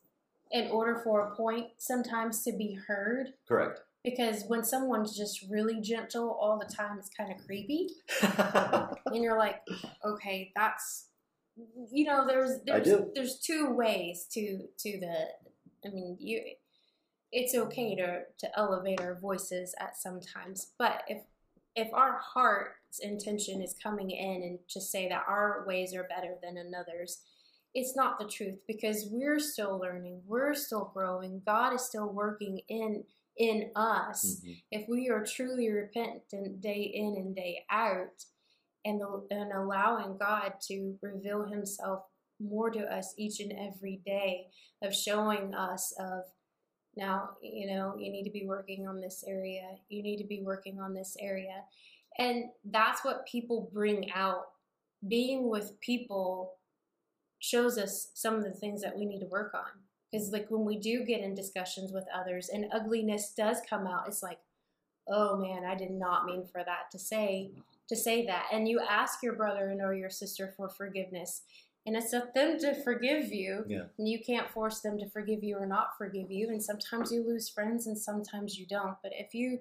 [0.50, 3.36] in order for a point sometimes to be heard.
[3.46, 3.82] Correct.
[4.10, 7.90] Because when someone's just really gentle all the time, it's kind of creepy.
[9.08, 9.62] And you're like,
[10.06, 11.08] okay, that's
[11.92, 15.28] you know, there's there's there's two ways to to the
[15.86, 16.42] I mean, you
[17.32, 21.24] it's okay to to elevate our voices at some times, but if
[21.76, 26.36] if our heart's intention is coming in and to say that our ways are better
[26.42, 27.22] than another's,
[27.74, 32.62] it's not the truth because we're still learning, we're still growing, God is still working
[32.68, 33.04] in
[33.38, 34.64] in us Mhm.
[34.72, 38.26] if we are truly repentant day in and day out
[38.84, 42.04] and, and allowing God to reveal himself
[42.40, 46.24] more to us each and every day of showing us of
[46.96, 49.78] now you know you need to be working on this area.
[49.90, 51.66] You need to be working on this area.
[52.18, 54.46] And that's what people bring out.
[55.08, 56.58] Being with people
[57.40, 59.87] shows us some of the things that we need to work on
[60.18, 64.08] because like when we do get in discussions with others and ugliness does come out
[64.08, 64.40] it's like
[65.08, 67.52] oh man i did not mean for that to say
[67.88, 68.48] to say that.
[68.52, 71.42] And you ask your brother and or your sister for forgiveness
[71.86, 73.64] and it's up them to forgive you.
[73.66, 73.84] Yeah.
[73.98, 77.26] and you can't force them to forgive you or not forgive you and sometimes you
[77.26, 78.98] lose friends and sometimes you don't.
[79.02, 79.60] But if you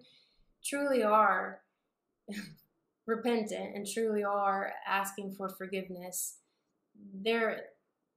[0.65, 1.61] truly are
[3.07, 6.39] repentant and truly are asking for forgiveness
[7.15, 7.67] there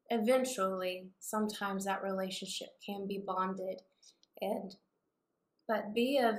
[0.10, 3.82] eventually sometimes that relationship can be bonded
[4.42, 4.76] and
[5.68, 6.36] but be of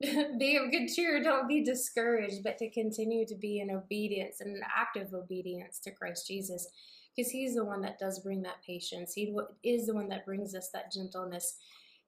[0.38, 4.56] be of good cheer don't be discouraged but to continue to be in obedience and
[4.56, 6.68] an active obedience to christ jesus
[7.14, 9.12] because he's the one that does bring that patience.
[9.14, 11.56] He is the one that brings us that gentleness.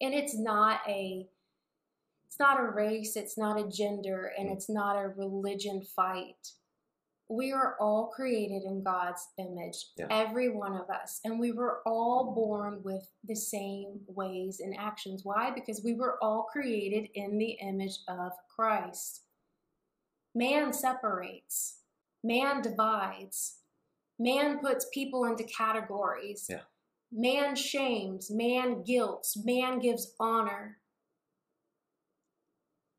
[0.00, 1.26] And it's not a
[2.26, 4.52] it's not a race it's not a gender and mm.
[4.54, 6.48] it's not a religion fight
[7.28, 10.08] we are all created in God's image, Yeah.
[10.10, 15.24] every one of us, and we were all born with the same ways and actions.
[15.24, 15.50] Why?
[15.50, 19.22] Because we were all created in the image of Christ.
[20.34, 21.80] Man separates,
[22.22, 23.60] man divides,
[24.18, 26.64] man puts people into categories, Yeah.
[27.10, 30.80] man shames, man guilts, man gives honor.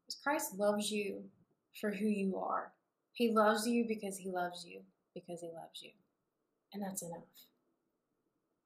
[0.07, 1.29] Because Christ loves you
[1.79, 2.74] for who you are.
[3.15, 4.81] He loves you because he loves you,
[5.13, 5.91] because he loves you.
[6.73, 7.23] And that's enough.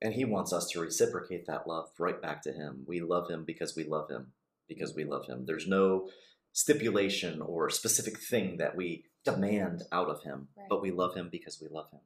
[0.02, 2.84] And he wants us to reciprocate that love right back to him.
[2.88, 4.34] We love him because we love him,
[4.68, 5.46] because we love him.
[5.46, 6.10] There's no
[6.52, 10.68] stipulation or specific thing that we demand out of him, Right.
[10.68, 12.00] but we love him because we love him.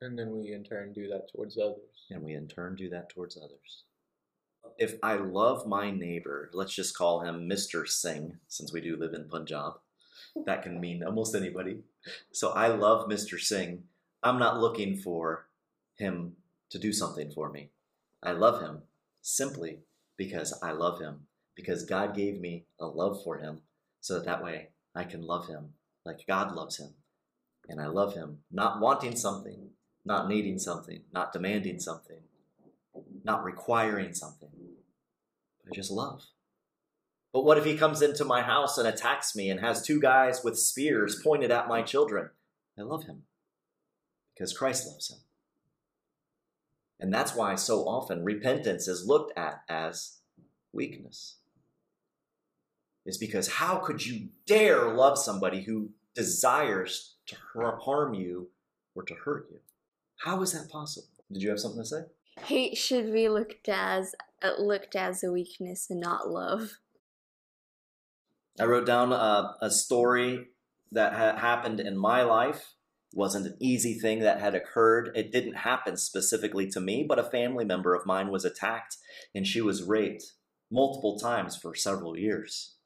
[0.00, 2.06] And then we in turn do that towards others.
[2.10, 3.84] And we in turn do that towards others.
[4.78, 7.86] If I love my neighbor, let's just call him Mr.
[7.86, 9.74] Singh, since we do live in Punjab.
[10.46, 11.80] That can mean almost anybody.
[12.32, 13.38] So I love Mr.
[13.38, 13.84] Singh.
[14.22, 15.46] I'm not looking for
[15.96, 16.36] him
[16.70, 17.70] to do something for me.
[18.22, 18.82] I love him
[19.20, 19.80] simply
[20.16, 23.60] because I love him, because God gave me a love for him
[24.00, 25.74] so that that way I can love him
[26.04, 26.94] like God loves him.
[27.68, 29.70] And I love him not wanting something,
[30.04, 32.18] not needing something, not demanding something,
[33.24, 34.50] not requiring something.
[35.66, 36.22] I just love.
[37.32, 40.44] But what if he comes into my house and attacks me and has two guys
[40.44, 42.30] with spears pointed at my children?
[42.78, 43.22] I love him
[44.34, 45.18] because Christ loves him.
[47.00, 50.18] And that's why so often repentance is looked at as
[50.72, 51.38] weakness.
[53.04, 58.50] Is because how could you dare love somebody who desires to harm you
[58.94, 59.58] or to hurt you?
[60.18, 61.08] How is that possible?
[61.32, 62.02] Did you have something to say?
[62.44, 64.14] Hate should be looked as
[64.58, 66.78] looked as a weakness and not love.
[68.60, 70.48] I wrote down a, a story
[70.90, 72.74] that had happened in my life.
[73.14, 75.10] Wasn't an easy thing that had occurred.
[75.14, 78.96] It didn't happen specifically to me, but a family member of mine was attacked
[79.34, 80.24] and she was raped
[80.70, 82.76] multiple times for several years.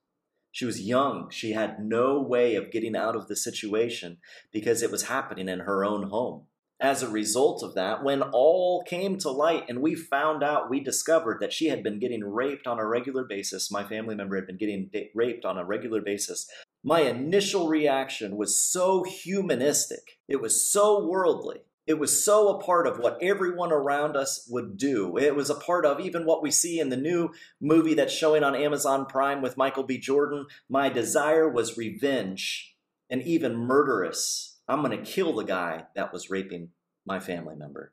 [0.51, 1.31] She was young.
[1.31, 4.19] She had no way of getting out of the situation
[4.53, 6.47] because it was happening in her own home.
[6.81, 10.79] As a result of that, when all came to light and we found out, we
[10.81, 14.47] discovered that she had been getting raped on a regular basis, my family member had
[14.47, 16.47] been getting raped on a regular basis.
[16.85, 22.87] My initial reaction was so humanistic, it was so worldly, it was so a part
[22.87, 25.17] of what everyone around us would do.
[25.17, 28.45] It was a part of even what we see in the new movie that's showing
[28.45, 29.97] on Amazon Prime with Michael B.
[29.97, 30.47] Jordan.
[30.69, 32.77] My desire was revenge
[33.09, 34.56] and even murderous.
[34.69, 36.71] I'm going to kill the guy that was raping
[37.05, 37.93] my family member.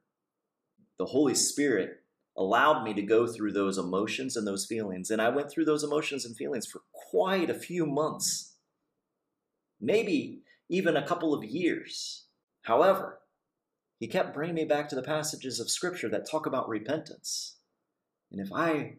[0.97, 2.03] The Holy Spirit
[2.35, 5.11] allowed me to go through those emotions and those feelings.
[5.11, 8.55] And I went through those emotions and feelings for quite a few months,
[9.79, 12.25] maybe even a couple of years.
[12.63, 13.19] However,
[13.99, 17.57] he kept bringing me back to the passages of Scripture that talk about repentance.
[18.31, 18.95] And if I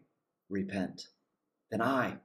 [0.49, 1.07] repent,
[1.69, 2.17] then I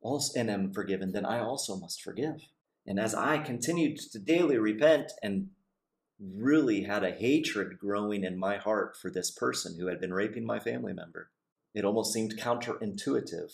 [0.00, 2.48] also and am forgiven, then I also must forgive.
[2.86, 5.48] And as I continued to daily repent and
[6.20, 10.46] really had a hatred growing in my heart for this person who had been raping
[10.46, 11.30] my family member,
[11.74, 13.52] it almost seemed counterintuitive,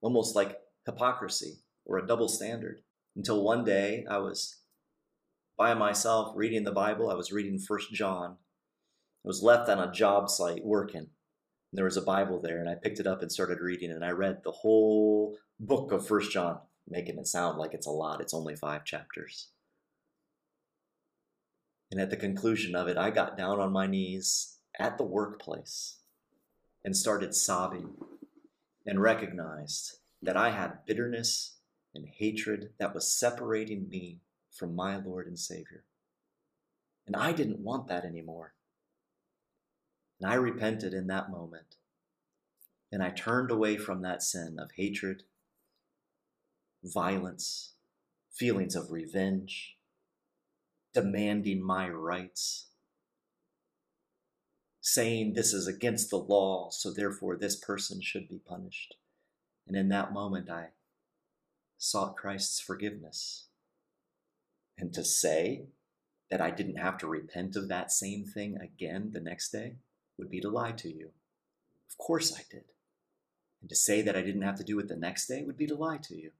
[0.00, 2.80] almost like hypocrisy or a double standard.
[3.16, 4.60] Until one day I was
[5.56, 7.10] by myself reading the Bible.
[7.10, 8.32] I was reading First John.
[9.24, 10.98] I was left on a job site working.
[10.98, 11.08] and
[11.72, 14.10] There was a Bible there, and I picked it up and started reading, and I
[14.10, 16.58] read the whole book of First John,
[16.88, 18.20] making it sound like it's a lot.
[18.20, 19.48] It's only five chapters.
[21.90, 25.98] And at the conclusion of it, I got down on my knees at the workplace
[26.84, 27.94] and started sobbing
[28.84, 31.58] and recognized that I had bitterness
[31.94, 34.20] and hatred that was separating me
[34.50, 35.84] from my Lord and Savior.
[37.06, 38.54] And I didn't want that anymore.
[40.20, 41.76] And I repented in that moment.
[42.90, 45.24] And I turned away from that sin of hatred,
[46.84, 47.72] violence,
[48.30, 49.76] feelings of revenge,
[50.92, 52.66] demanding my rights,
[54.80, 58.96] saying this is against the law, so therefore this person should be punished.
[59.66, 60.68] And in that moment, I
[61.78, 63.46] sought Christ's forgiveness.
[64.76, 65.64] And to say
[66.30, 69.76] that I didn't have to repent of that same thing again the next day
[70.18, 71.10] would be to lie to you.
[71.88, 72.64] Of course I did.
[73.60, 75.66] And to say that I didn't have to do it the next day would be
[75.66, 76.32] to lie to you.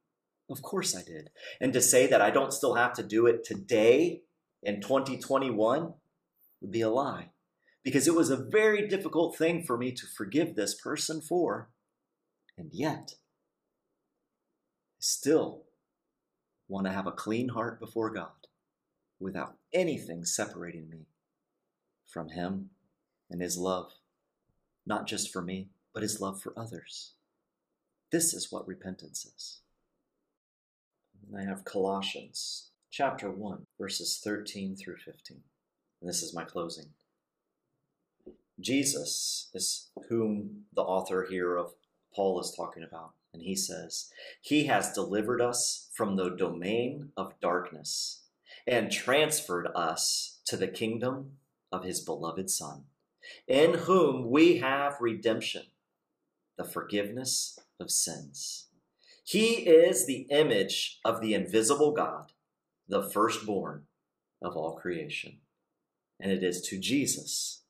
[0.51, 1.31] Of course I did.
[1.61, 4.23] And to say that I don't still have to do it today
[4.63, 5.95] in 2021
[6.61, 7.31] would be a lie.
[7.83, 11.69] Because it was a very difficult thing for me to forgive this person for.
[12.57, 13.15] And yet,
[14.93, 15.65] I still
[16.69, 18.49] want to have a clean heart before God
[19.21, 21.07] without anything separating me
[22.07, 22.71] from Him
[23.31, 23.93] and His love,
[24.87, 27.13] not just for me, but His love for others.
[28.11, 29.61] This is what repentance is.
[31.29, 35.41] And I have Colossians chapter 1, verses 13 through 15.
[36.01, 36.91] And this is my closing.
[38.61, 41.73] Jesus is whom the author here of
[42.15, 43.13] Paul is talking about.
[43.33, 44.11] And he says,
[44.41, 48.23] He has delivered us from the domain of darkness
[48.67, 51.33] and transferred us to the kingdom
[51.73, 52.85] of his beloved Son,
[53.49, 55.65] in whom we have redemption,
[56.57, 58.69] the forgiveness of sins.
[59.25, 62.33] He is the image of the invisible God,
[62.87, 63.85] the firstborn
[64.43, 65.39] of all creation.
[66.21, 67.63] And it is to Jesus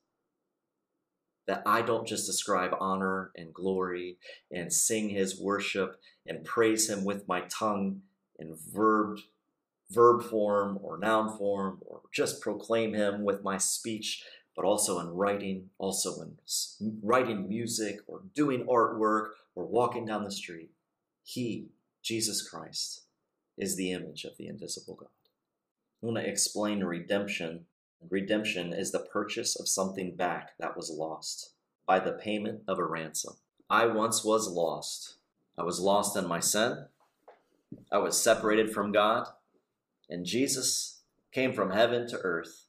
[1.47, 4.17] that I don't just ascribe honor and glory
[4.51, 5.97] and sing his worship
[6.27, 8.01] and praise him with my tongue
[8.37, 9.19] in verb
[9.91, 14.23] verb form or noun form or just proclaim him with my speech
[14.55, 16.35] but also in writing also in
[17.03, 20.71] writing music or doing artwork or walking down the street
[21.25, 21.67] he
[22.01, 23.01] Jesus Christ
[23.57, 25.09] is the image of the invisible God
[26.01, 27.65] I want to explain redemption
[28.09, 31.51] Redemption is the purchase of something back that was lost
[31.87, 33.35] by the payment of a ransom.
[33.69, 35.15] I once was lost.
[35.57, 36.85] I was lost in my sin.
[37.91, 39.27] I was separated from God.
[40.09, 41.01] And Jesus
[41.31, 42.67] came from heaven to earth.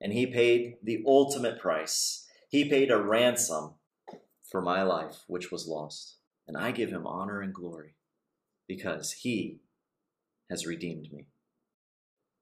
[0.00, 2.26] And he paid the ultimate price.
[2.48, 3.74] He paid a ransom
[4.50, 6.16] for my life, which was lost.
[6.48, 7.94] And I give him honor and glory
[8.66, 9.60] because he
[10.50, 11.26] has redeemed me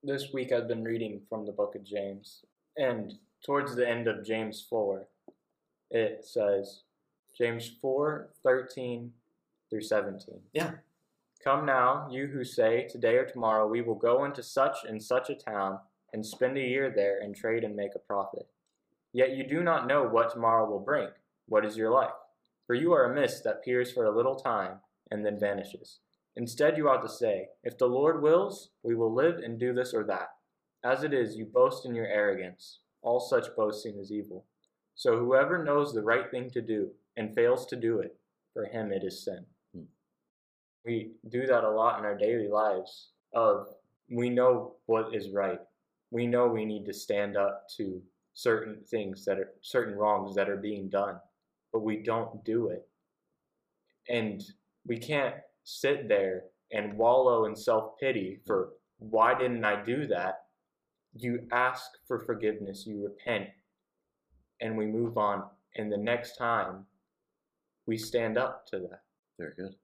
[0.06, 2.44] this week I've been reading from the book of James,
[2.76, 5.06] and towards the end of James 4,
[5.90, 6.82] it says,
[7.36, 9.12] James 4 13
[9.68, 10.40] through 17.
[10.52, 10.72] Yeah.
[11.42, 15.28] Come now, you who say, Today or tomorrow we will go into such and such
[15.28, 15.80] a town
[16.12, 18.46] and spend a year there and trade and make a profit.
[19.12, 21.08] Yet you do not know what tomorrow will bring.
[21.46, 22.10] What is your life?
[22.66, 26.00] For you are a mist that appears for a little time and then vanishes.
[26.34, 29.94] Instead, you ought to say, If the Lord wills, we will live and do this
[29.94, 30.28] or that.
[30.84, 32.80] As it is, you boast in your arrogance.
[33.02, 34.46] All such boasting is evil.
[34.94, 38.16] So whoever knows the right thing to do and fails to do it,
[38.52, 39.44] for him it is sin.
[39.74, 39.84] Hmm.
[40.84, 43.68] We do that a lot in our daily lives of
[44.10, 45.60] we know what is right.
[46.10, 48.02] We know we need to stand up to
[48.34, 51.16] certain things that are certain wrongs that are being done,
[51.76, 52.88] but we don't do it.
[54.08, 54.42] And
[54.86, 60.46] we can't sit there and wallow in self pity for why didn't I do that?
[61.12, 63.50] You ask for forgiveness, you repent,
[64.58, 65.44] and we move on.
[65.74, 66.86] And the next time,
[67.84, 69.02] we stand up to that.
[69.38, 69.74] Very good.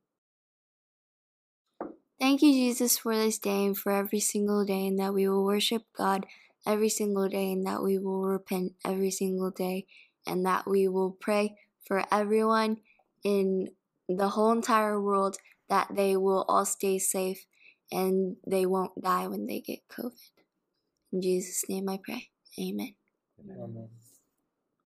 [2.18, 5.44] Thank you, Jesus, for this day and for every single day, and that we will
[5.44, 6.24] worship God
[6.66, 9.84] every single day, and that we will repent every single day,
[10.26, 11.56] and that we will pray
[11.92, 12.78] for everyone
[13.22, 13.68] in
[14.08, 15.36] the whole entire world
[15.68, 17.44] that they will all stay safe
[17.90, 20.32] and they won't die when they get COVID.
[21.12, 22.30] In Jesus' name I pray.
[22.58, 22.94] Amen.
[23.38, 23.90] Amen.